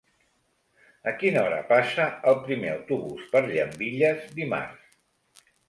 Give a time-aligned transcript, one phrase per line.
[1.11, 5.49] A quina hora passa el primer autobús per Llambilles dimarts?